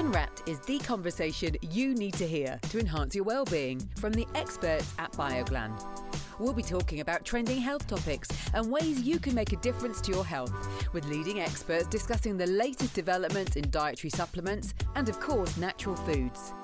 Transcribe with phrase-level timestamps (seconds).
[0.00, 4.94] Unwrapped is the conversation you need to hear to enhance your well-being from the experts
[4.98, 5.78] at BioGlan.
[6.38, 10.12] We'll be talking about trending health topics and ways you can make a difference to
[10.12, 10.54] your health,
[10.94, 16.54] with leading experts discussing the latest developments in dietary supplements and, of course, natural foods.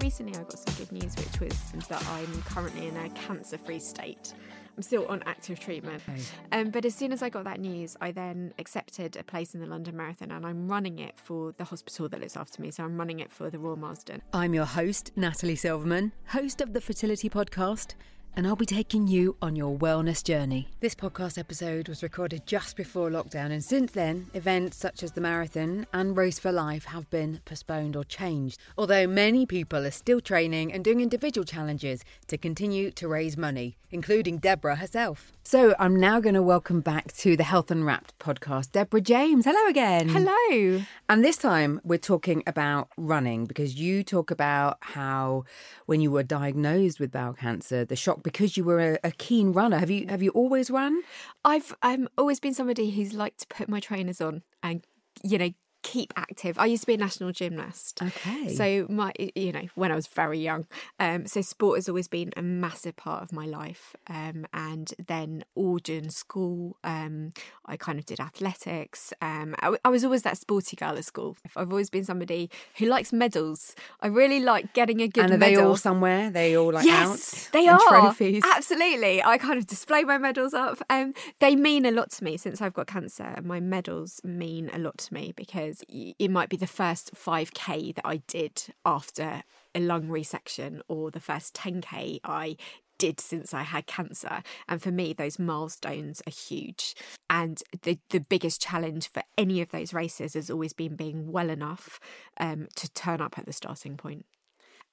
[0.00, 3.80] Recently, I got some good news, which was that I'm currently in a cancer free
[3.80, 4.32] state.
[4.76, 6.02] I'm still on active treatment.
[6.08, 6.20] Okay.
[6.52, 9.60] Um, but as soon as I got that news, I then accepted a place in
[9.60, 12.70] the London Marathon and I'm running it for the hospital that looks after me.
[12.70, 14.22] So I'm running it for the Royal Marsden.
[14.32, 17.94] I'm your host, Natalie Silverman, host of the Fertility Podcast,
[18.36, 20.68] and I'll be taking you on your wellness journey.
[20.80, 25.20] This podcast episode was recorded just before lockdown, and since then, events such as the
[25.20, 28.58] marathon and Race for Life have been postponed or changed.
[28.76, 33.76] Although many people are still training and doing individual challenges to continue to raise money,
[33.90, 35.32] including Deborah herself.
[35.44, 39.44] So I'm now going to welcome back to the Health Unwrapped podcast, Deborah James.
[39.44, 40.08] Hello again.
[40.08, 40.82] Hello.
[41.08, 45.44] And this time we're talking about running because you talk about how
[45.86, 49.52] when you were diagnosed with bowel cancer, the shock because you were a, a keen
[49.52, 49.78] runner.
[49.78, 51.02] Have you have you always run?
[51.44, 54.84] I've um, always been somebody who's liked to put my trainers on and,
[55.22, 55.50] you know,
[55.84, 56.58] keep active.
[56.58, 58.02] I used to be a national gymnast.
[58.02, 58.48] Okay.
[58.54, 60.66] So my, you know, when I was very young,
[60.98, 63.94] um, so sport has always been a massive part of my life.
[64.08, 67.32] Um, and then all during school, um,
[67.66, 69.12] I kind of did athletics.
[69.20, 71.36] Um, I, I was always that sporty girl at school.
[71.54, 73.76] I've always been somebody who likes medals.
[74.00, 75.62] I really like getting a good and are medal.
[75.62, 76.30] they all somewhere?
[76.30, 77.52] They all like yes, out?
[77.52, 78.42] they are trophies.
[78.56, 79.22] absolutely.
[79.22, 80.78] I kind of display my medals up.
[80.88, 83.38] Um, they mean a lot to me since I've got cancer.
[83.44, 88.06] My medals mean a lot to me because it might be the first 5k that
[88.06, 89.42] I did after
[89.74, 92.56] a lung resection or the first 10k I
[92.98, 94.42] did since I had cancer.
[94.68, 96.94] And for me, those milestones are huge.
[97.28, 101.50] And the, the biggest challenge for any of those races has always been being well
[101.50, 101.98] enough
[102.38, 104.26] um, to turn up at the starting point.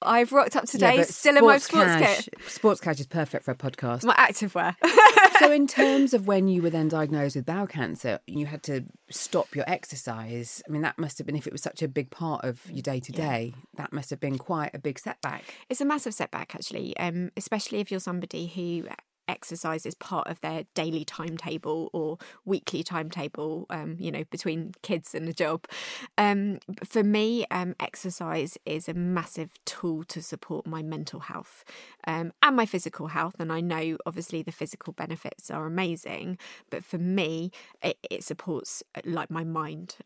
[0.04, 2.34] I've rocked up today, but still in my sports cash, kit.
[2.48, 4.04] Sports cash is perfect for a podcast.
[4.04, 4.76] My active wear.
[5.38, 8.84] so, in terms of when you were then diagnosed with bowel cancer, you had to
[9.10, 10.62] stop your exercise.
[10.68, 12.82] I mean, that must have been, if it was such a big part of your
[12.82, 15.44] day to day, that must have been quite a big setback.
[15.68, 18.88] It's a massive setback, actually, um, especially if you're somebody who
[19.32, 25.14] exercise is part of their daily timetable or weekly timetable, um, you know, between kids
[25.14, 25.66] and a job.
[26.16, 31.64] Um, for me, um, exercise is a massive tool to support my mental health
[32.06, 33.36] um, and my physical health.
[33.38, 36.38] And I know, obviously, the physical benefits are amazing,
[36.70, 37.50] but for me,
[37.82, 39.96] it, it supports like my mind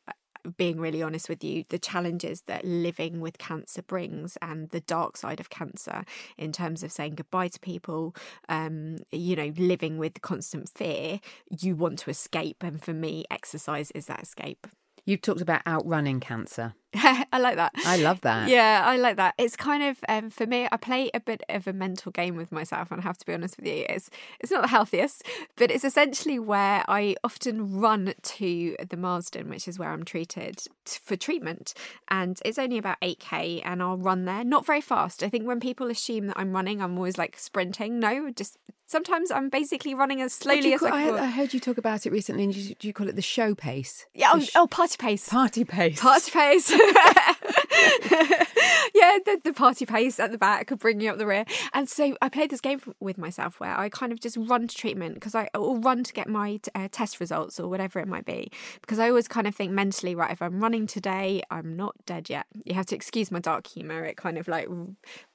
[0.57, 5.17] being really honest with you, the challenges that living with cancer brings and the dark
[5.17, 6.05] side of cancer
[6.37, 8.15] in terms of saying goodbye to people,
[8.49, 11.21] um, you know, living with constant fear,
[11.61, 12.63] you want to escape.
[12.63, 14.67] And for me, exercise is that escape.
[15.07, 16.75] You've talked about outrunning cancer.
[16.95, 17.73] I like that.
[17.85, 18.49] I love that.
[18.49, 19.35] Yeah, I like that.
[19.39, 20.67] It's kind of um, for me.
[20.73, 23.33] I play a bit of a mental game with myself, and I have to be
[23.33, 23.85] honest with you.
[23.89, 25.23] It's it's not the healthiest,
[25.57, 30.59] but it's essentially where I often run to the Marsden, which is where I'm treated
[30.85, 31.75] t- for treatment,
[32.09, 34.43] and it's only about eight k, and I'll run there.
[34.43, 35.23] Not very fast.
[35.23, 38.01] I think when people assume that I'm running, I'm always like sprinting.
[38.01, 41.15] No, just sometimes I'm basically running as slowly as call- I I, can.
[41.17, 42.45] I heard you talk about it recently.
[42.45, 44.07] And you, do you call it the show pace?
[44.15, 45.29] yeah, oh, sh- oh, party pace.
[45.29, 46.01] party pace.
[46.01, 46.73] Party pace.
[48.95, 51.45] yeah, the, the party pace at the back could bring you up the rear.
[51.73, 54.75] And so I played this game with myself where I kind of just run to
[54.75, 58.25] treatment because I or run to get my uh, test results or whatever it might
[58.25, 58.51] be.
[58.81, 62.31] Because I always kind of think mentally, right, if I'm running today, I'm not dead
[62.31, 62.47] yet.
[62.65, 64.05] You have to excuse my dark humour.
[64.05, 64.69] It kind of like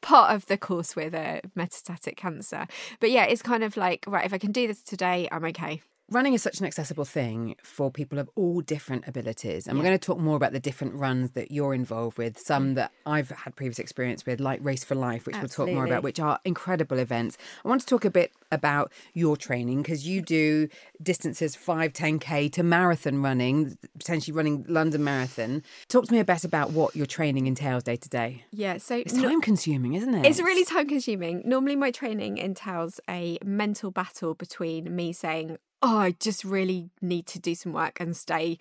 [0.01, 2.67] part of the course with uh, metastatic cancer.
[2.99, 5.81] But yeah, it's kind of like, right, if I can do this today, I'm okay.
[6.11, 9.65] Running is such an accessible thing for people of all different abilities.
[9.65, 12.73] And we're going to talk more about the different runs that you're involved with, some
[12.73, 12.75] mm.
[12.75, 16.03] that I've had previous experience with, like Race for Life, which we'll talk more about,
[16.03, 17.37] which are incredible events.
[17.63, 20.67] I want to talk a bit about your training because you do
[21.01, 25.63] distances 5, 10K to marathon running, potentially running London Marathon.
[25.87, 28.43] Talk to me a bit about what your training entails day to day.
[28.51, 30.25] Yeah, so It's no- time consuming, isn't it?
[30.25, 31.41] It's really time consuming.
[31.45, 37.25] Normally, my training entails a mental battle between me saying, Oh, I just really need
[37.27, 38.59] to do some work and stay,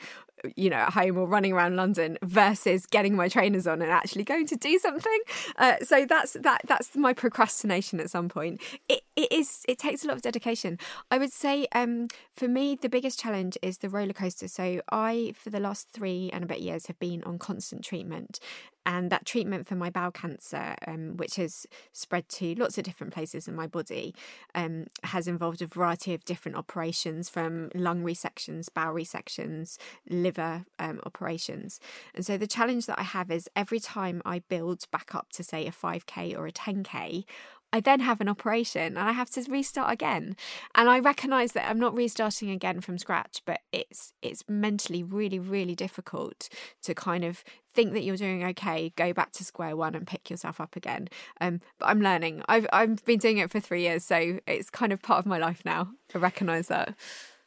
[0.56, 4.24] you know, at home or running around London versus getting my trainers on and actually
[4.24, 5.20] going to do something.
[5.56, 6.62] Uh, so that's that.
[6.66, 8.62] That's my procrastination at some point.
[8.88, 9.66] It, it is.
[9.68, 10.78] It takes a lot of dedication.
[11.10, 14.48] I would say, um, for me, the biggest challenge is the roller coaster.
[14.48, 18.40] So I, for the last three and a bit years, have been on constant treatment,
[18.86, 23.12] and that treatment for my bowel cancer, um, which has spread to lots of different
[23.12, 24.14] places in my body,
[24.54, 29.76] um, has involved a variety of different operations from lung resections, bowel resections,
[30.08, 31.78] liver um, operations.
[32.14, 35.44] And so the challenge that I have is every time I build back up to,
[35.44, 37.24] say, a 5K or a 10K,
[37.72, 40.36] I then have an operation and I have to restart again.
[40.74, 45.38] And I recognize that I'm not restarting again from scratch, but it's it's mentally really
[45.38, 46.48] really difficult
[46.82, 50.30] to kind of think that you're doing okay, go back to square one and pick
[50.30, 51.08] yourself up again.
[51.40, 52.42] Um, but I'm learning.
[52.48, 55.38] I've I've been doing it for 3 years, so it's kind of part of my
[55.38, 55.88] life now.
[56.14, 56.94] I recognize that.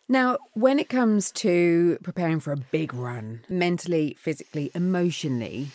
[0.09, 5.69] Now, when it comes to preparing for a big run, mentally, physically, emotionally,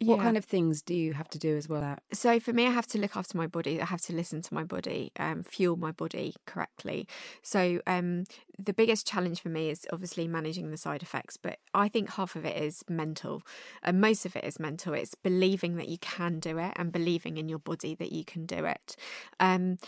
[0.00, 1.96] what kind of things do you have to do as well?
[2.12, 3.80] So for me, I have to look after my body.
[3.80, 7.08] I have to listen to my body, um, fuel my body correctly.
[7.42, 8.24] So um,
[8.58, 12.36] the biggest challenge for me is obviously managing the side effects, but I think half
[12.36, 13.42] of it is mental,
[13.82, 14.94] and most of it is mental.
[14.94, 18.46] It's believing that you can do it and believing in your body that you can
[18.46, 18.96] do it.
[19.40, 19.78] Um,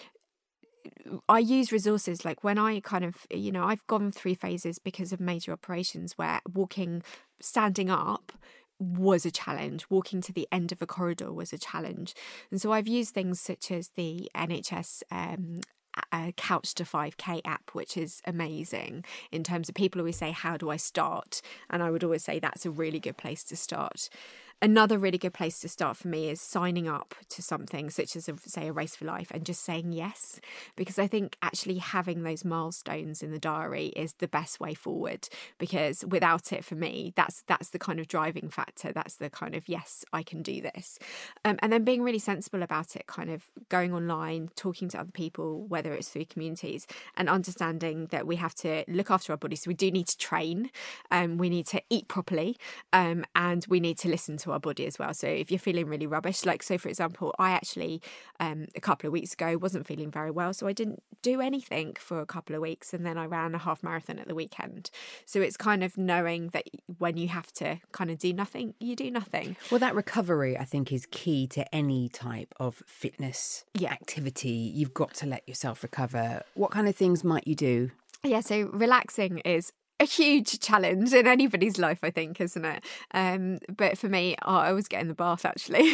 [1.29, 5.13] I use resources like when I kind of, you know, I've gone through phases because
[5.13, 7.03] of major operations where walking,
[7.41, 8.33] standing up
[8.81, 9.85] was a challenge.
[9.91, 12.15] Walking to the end of a corridor was a challenge.
[12.51, 15.61] And so I've used things such as the NHS um,
[16.13, 20.57] a couch to 5k app which is amazing in terms of people always say how
[20.57, 24.09] do i start and i would always say that's a really good place to start
[24.63, 28.29] another really good place to start for me is signing up to something such as
[28.29, 30.41] a, say a race for life and just saying yes
[30.77, 35.29] because i think actually having those milestones in the diary is the best way forward
[35.59, 38.93] because without it for me that's that's the kind of driving factor.
[38.93, 40.99] That's the kind of yes i can do this.
[41.45, 45.11] Um, and then being really sensible about it kind of going online talking to other
[45.11, 46.87] people whether it's through communities
[47.17, 49.63] and understanding that we have to look after our bodies.
[49.63, 50.71] So we do need to train
[51.11, 52.57] um, we need to eat properly
[52.93, 55.87] um, and we need to listen to our body as well so if you're feeling
[55.87, 58.03] really rubbish like so for example i actually
[58.41, 61.95] um, a couple of weeks ago wasn't feeling very well so i didn't do anything
[61.99, 64.91] for a couple of weeks and then i ran a half marathon at the weekend
[65.25, 66.65] so it's kind of knowing that
[66.99, 70.65] when you have to kind of do nothing you do nothing Well, that recovery, I
[70.65, 73.93] think, is key to any type of fitness Yeah.
[73.93, 74.51] activity.
[74.51, 76.43] You've got to let yourself recover.
[76.55, 77.91] What kind of things might you do?
[78.25, 82.83] Yeah, so relaxing is a huge challenge in anybody's life, I think, isn't it?
[83.13, 85.83] Um, but for me, oh, I always get in the bath actually.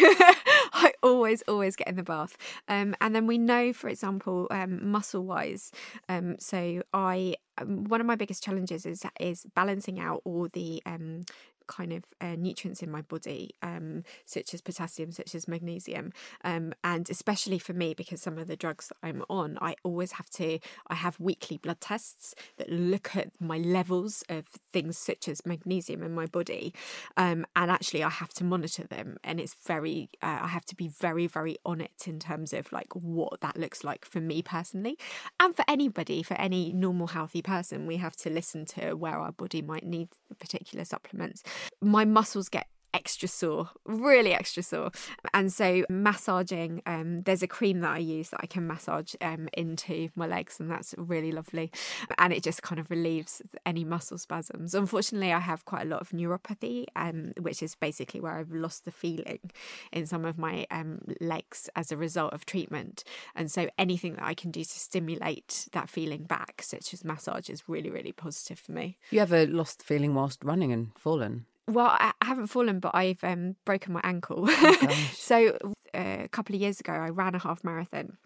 [0.73, 2.37] I always, always get in the bath.
[2.69, 5.73] Um, and then we know, for example, um, muscle wise,
[6.09, 10.83] um, so I um, one of my biggest challenges is is balancing out all the
[10.87, 11.25] um,
[11.67, 16.13] kind of uh, nutrients in my body, um, such as potassium, such as magnesium,
[16.45, 20.13] um, and especially for me because some of the drugs that I'm on, I always
[20.13, 20.59] have to.
[20.89, 26.03] I have weekly blood tests that look at my levels of things such as magnesium
[26.03, 26.75] in my body,
[27.17, 30.09] um, and actually I have to monitor them, and it's very.
[30.23, 33.57] Uh, I have to be very, very on it in terms of like what that
[33.57, 34.99] looks like for me personally,
[35.41, 39.33] and for anybody, for any normal healthy person, we have to listen to where our
[39.33, 40.09] body might need
[40.39, 41.43] particular supplements.
[41.81, 42.67] My muscles get
[42.97, 44.91] extra sore, really extra sore.
[45.35, 49.49] And so massaging, um, there's a cream that I use that I can massage um,
[49.53, 51.71] into my legs, and that's really lovely.
[52.19, 54.75] And it just kind of relieves any muscle spasms.
[54.75, 58.85] Unfortunately, I have quite a lot of neuropathy, um, which is basically where I've lost
[58.87, 59.51] the feeling
[59.93, 63.05] in some of my um, legs as a result of treatment.
[63.35, 67.51] And so anything that I can do to stimulate that feeling back, such as massage,
[67.51, 68.97] is really, really positive for me.
[69.11, 71.45] You ever lost the feeling whilst running and fallen?
[71.69, 74.47] Well, I haven't fallen, but I've um, broken my ankle.
[74.47, 75.19] gosh.
[75.19, 75.57] so
[75.93, 78.19] uh, a couple of years ago, I ran a half marathon.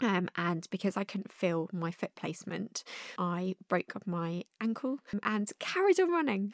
[0.00, 2.82] Um, and because I couldn't feel my foot placement,
[3.18, 6.52] I broke up my ankle and carried on running.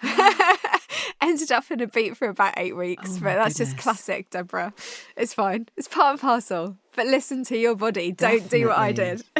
[1.23, 4.75] Ended up in a boot for about eight weeks, Oh but that's just classic, Deborah.
[5.17, 5.67] It's fine.
[5.77, 6.77] It's part and parcel.
[6.99, 8.11] But listen to your body.
[8.11, 9.23] Don't do what I did.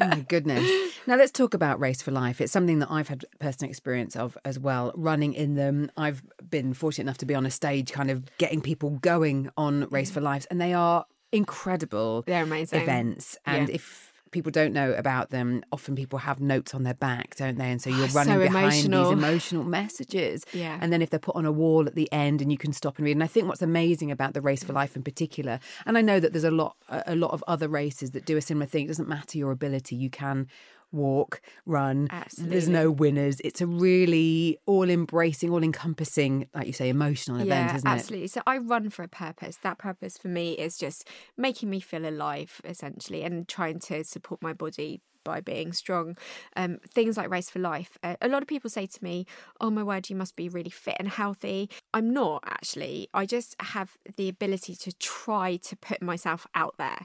[0.00, 0.64] Oh my goodness.
[1.08, 2.40] Now let's talk about Race for Life.
[2.40, 5.90] It's something that I've had personal experience of as well, running in them.
[5.96, 9.88] I've been fortunate enough to be on a stage kind of getting people going on
[9.90, 12.80] Race for Lives, and they are incredible They're amazing.
[12.82, 13.36] events.
[13.46, 13.76] And Yeah.
[13.76, 17.70] if people don't know about them, often people have notes on their back, don't they?
[17.70, 19.04] And so you're Oh, running so behind emotional.
[19.04, 20.44] these emotional messages.
[20.52, 20.78] Yeah.
[20.80, 22.96] And then if they're put on a wall at the end and you can stop
[22.98, 23.12] and read.
[23.16, 26.20] And I think what's amazing about the Race for Life in particular, and I know
[26.20, 28.84] that there's a lot a a lot of other races that do a similar thing.
[28.84, 30.46] It doesn't matter your ability, you can
[30.92, 32.08] walk, run.
[32.36, 33.40] There's no winners.
[33.40, 37.90] It's a really all embracing, all encompassing, like you say, emotional event, isn't it?
[37.90, 38.28] absolutely.
[38.28, 39.58] So I run for a purpose.
[39.62, 44.42] That purpose for me is just making me feel alive, essentially, and trying to support
[44.42, 46.16] my body by being strong.
[46.56, 47.98] Um, things like Race for Life.
[48.02, 49.26] Uh, a lot of people say to me,
[49.60, 53.08] "Oh my word, you must be really fit and healthy." I'm not actually.
[53.12, 57.04] I just have the ability to try to put myself out there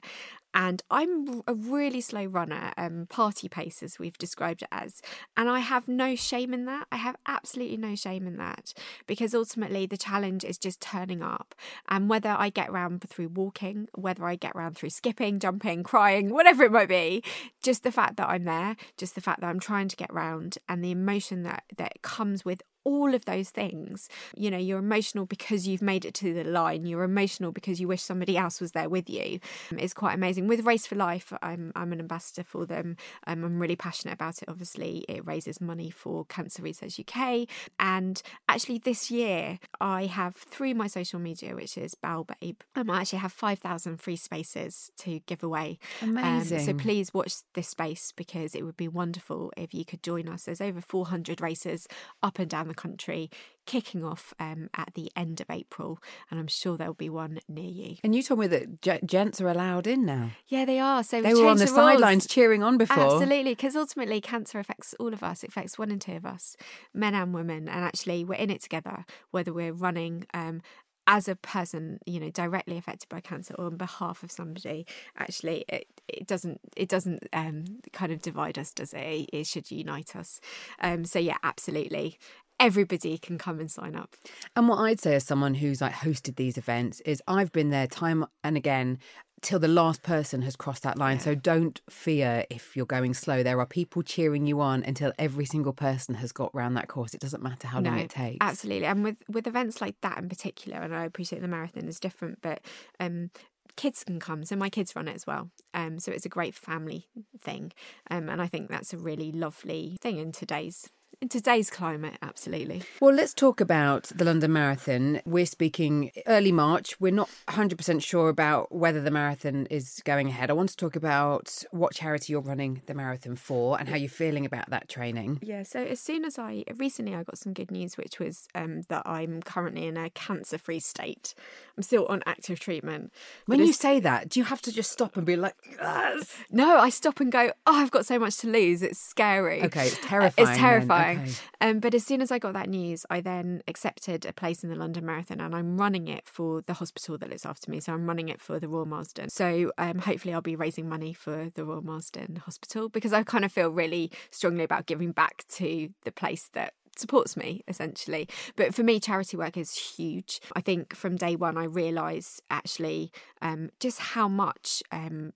[0.54, 5.02] and I'm a really slow runner, um, party pace as we've described it as,
[5.36, 6.88] and I have no shame in that.
[6.92, 8.74] I have absolutely no shame in that
[9.08, 11.56] because ultimately the challenge is just turning up,
[11.88, 16.30] and whether I get around through walking, whether I get around through skipping, jumping, crying,
[16.30, 17.24] whatever it might be,
[17.62, 20.58] just the fact that I'm there, just the fact that I'm trying to get round,
[20.70, 24.10] and the emotion that that comes with all of those things.
[24.36, 26.86] You know, you're emotional because you've made it to the line.
[26.86, 29.40] You're emotional because you wish somebody else was there with you.
[29.72, 30.48] It's quite amazing.
[30.48, 32.98] With Race for Life, I'm I'm an ambassador for them.
[33.28, 34.50] Um, I'm really passionate about it.
[34.50, 37.48] Obviously, it raises money for Cancer Research UK.
[37.80, 43.02] And actually, this year I have through my social media, which is Babe, um, I
[43.02, 45.80] actually have five thousand free spaces to give away.
[46.02, 46.58] Amazing.
[46.60, 50.28] Um, so please watch this space because it would be wonderful if you could join
[50.28, 50.44] us.
[50.44, 51.88] There's over 400 races
[52.22, 53.30] up and down the the country
[53.66, 56.00] kicking off um, at the end of April,
[56.30, 57.96] and I'm sure there'll be one near you.
[58.04, 60.32] And you told me that g- gents are allowed in now.
[60.48, 61.04] Yeah, they are.
[61.04, 63.04] So they were on the, the sidelines cheering on before.
[63.04, 65.44] Absolutely, because ultimately cancer affects all of us.
[65.44, 66.58] It affects one in two of us,
[66.94, 69.06] men and women, and actually we're in it together.
[69.32, 70.62] Whether we're running um,
[71.08, 74.86] as a person, you know, directly affected by cancer or on behalf of somebody,
[75.18, 79.30] actually, it, it doesn't it doesn't um, kind of divide us, does it?
[79.32, 80.40] It should unite us.
[80.80, 82.18] Um, so yeah, absolutely
[82.64, 84.16] everybody can come and sign up.
[84.56, 87.88] And what I'd say as someone who's like hosted these events is I've been there
[87.88, 89.00] time and again
[89.42, 91.18] till the last person has crossed that line.
[91.18, 91.24] Yeah.
[91.24, 93.44] So don't fear if you're going slow.
[93.44, 97.14] There are people cheering you on until every single person has got round that course.
[97.14, 98.38] It doesn't matter how no, long it takes.
[98.40, 98.86] Absolutely.
[98.86, 102.40] And with with events like that in particular, and I appreciate the marathon is different,
[102.42, 102.62] but
[103.00, 103.30] um
[103.76, 106.54] kids can come so my kids run it as well um so it's a great
[106.54, 107.08] family
[107.40, 107.72] thing
[108.12, 110.92] um and i think that's a really lovely thing in today's
[111.24, 112.84] in today's climate, absolutely.
[113.00, 115.22] Well, let's talk about the London Marathon.
[115.26, 117.00] We're speaking early March.
[117.00, 120.50] We're not 100% sure about whether the marathon is going ahead.
[120.50, 124.10] I want to talk about what charity you're running the marathon for and how you're
[124.10, 125.40] feeling about that training.
[125.42, 128.82] Yeah, so as soon as I recently I got some good news, which was um,
[128.90, 131.36] that I'm currently in a cancer free state.
[131.78, 133.14] I'm still on active treatment.
[133.46, 136.36] When you say that, do you have to just stop and be like, yes?
[136.52, 138.82] No, I stop and go, oh, I've got so much to lose.
[138.82, 139.64] It's scary.
[139.64, 140.34] Okay, it's terrifying.
[140.50, 141.13] it's terrifying.
[141.62, 144.70] Um, but as soon as I got that news, I then accepted a place in
[144.70, 147.80] the London Marathon and I'm running it for the hospital that looks after me.
[147.80, 149.30] So I'm running it for the Royal Marsden.
[149.30, 153.46] So um, hopefully I'll be raising money for the Royal Marsden Hospital because I kind
[153.46, 158.28] of feel really strongly about giving back to the place that supports me essentially.
[158.56, 160.40] But for me, charity work is huge.
[160.56, 165.34] I think from day one, I realised actually um, just how much um,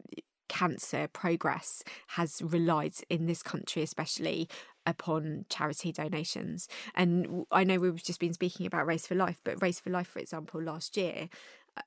[0.48, 4.48] cancer progress has relied in this country, especially
[4.88, 6.67] upon charity donations.
[6.96, 10.08] And I know we've just been speaking about Race for Life, but Race for Life,
[10.08, 11.29] for example, last year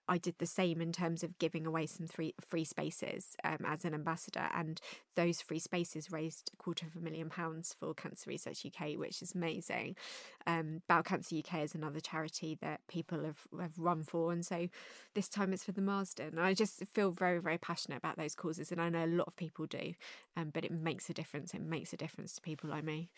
[0.09, 3.85] I did the same in terms of giving away some free free spaces um, as
[3.85, 4.81] an ambassador, and
[5.17, 9.23] those free spaces raised a quarter of a million pounds for Cancer Research UK, which
[9.23, 9.97] is amazing.
[10.47, 14.69] Um, Bowel Cancer UK is another charity that people have have run for, and so
[15.15, 16.39] this time it's for the Marsden.
[16.39, 19.37] I just feel very very passionate about those causes, and I know a lot of
[19.37, 19.95] people do,
[20.37, 21.55] um, but it makes a difference.
[21.55, 23.11] It makes a difference to people like me.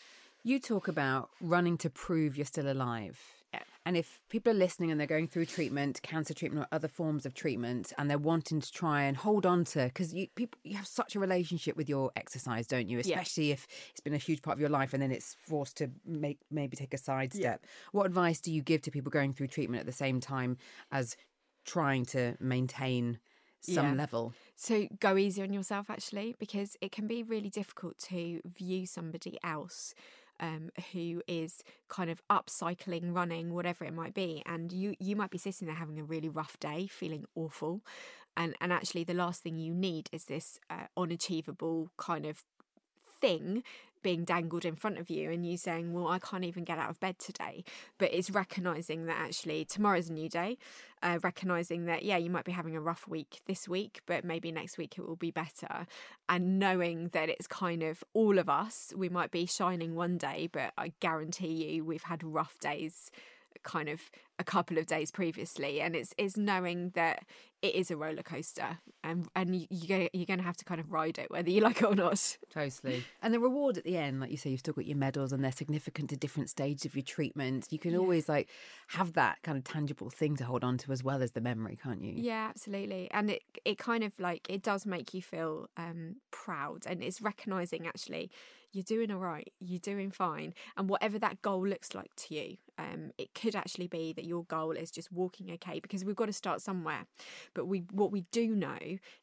[0.44, 3.18] You talk about running to prove you're still alive.
[3.54, 3.60] Yeah.
[3.84, 7.26] And if people are listening and they're going through treatment, cancer treatment or other forms
[7.26, 10.76] of treatment, and they're wanting to try and hold on to, because you people you
[10.76, 12.98] have such a relationship with your exercise, don't you?
[12.98, 13.54] Especially yeah.
[13.54, 16.38] if it's been a huge part of your life and then it's forced to make
[16.50, 17.60] maybe take a side step.
[17.62, 17.68] Yeah.
[17.92, 20.56] What advice do you give to people going through treatment at the same time
[20.90, 21.16] as
[21.64, 23.18] trying to maintain
[23.60, 23.94] some yeah.
[23.94, 24.32] level?
[24.56, 29.38] So go easy on yourself, actually, because it can be really difficult to view somebody
[29.44, 29.94] else
[30.42, 35.30] um, who is kind of upcycling, running, whatever it might be, and you you might
[35.30, 37.80] be sitting there having a really rough day, feeling awful,
[38.36, 42.42] and and actually the last thing you need is this uh, unachievable kind of
[43.20, 43.62] thing
[44.02, 46.90] being dangled in front of you and you saying, Well, I can't even get out
[46.90, 47.64] of bed today.
[47.98, 50.58] But it's recognizing that actually tomorrow's a new day,
[51.02, 54.52] uh, recognizing that, yeah, you might be having a rough week this week, but maybe
[54.52, 55.86] next week it will be better.
[56.28, 60.48] And knowing that it's kind of all of us, we might be shining one day,
[60.50, 63.10] but I guarantee you we've had rough days
[63.62, 67.24] kind of a couple of days previously and it's is knowing that
[67.60, 70.80] it is a roller coaster and and you, you you're going to have to kind
[70.80, 73.96] of ride it whether you like it or not totally and the reward at the
[73.96, 76.86] end like you say you've still got your medals and they're significant to different stages
[76.86, 77.98] of your treatment you can yeah.
[77.98, 78.48] always like
[78.88, 81.78] have that kind of tangible thing to hold on to as well as the memory
[81.80, 85.68] can't you yeah absolutely and it it kind of like it does make you feel
[85.76, 88.30] um proud and it's recognizing actually
[88.72, 90.54] you're doing all right, you're doing fine.
[90.76, 94.44] And whatever that goal looks like to you, um, it could actually be that your
[94.44, 97.06] goal is just walking okay because we've got to start somewhere.
[97.54, 98.78] But we what we do know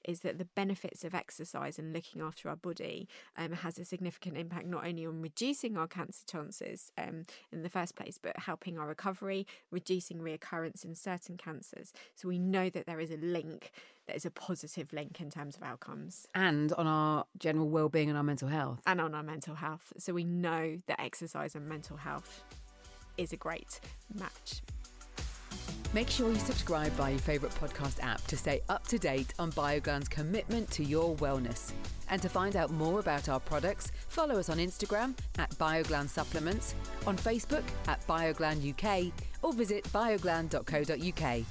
[0.06, 4.38] is that the benefits of exercise and looking after our body um, has a significant
[4.38, 8.78] impact not only on reducing our cancer chances um, in the first place, but helping
[8.78, 11.92] our recovery, reducing reoccurrence in certain cancers.
[12.16, 13.72] So we know that there is a link,
[14.08, 16.28] that is a positive link in terms of outcomes.
[16.34, 18.82] And on our general well-being and our mental health.
[18.86, 19.94] And on our mental health.
[19.98, 22.44] So we know that exercise and mental health
[23.20, 23.82] is a great
[24.16, 24.62] match.
[25.92, 29.52] Make sure you subscribe via your favourite podcast app to stay up to date on
[29.54, 31.72] BioGlan's commitment to your wellness.
[32.10, 36.76] And to find out more about our products, follow us on Instagram at BioGlan Supplements,
[37.06, 39.12] on Facebook at BioGlan UK,
[39.42, 41.46] or visit bioglan.co.uk.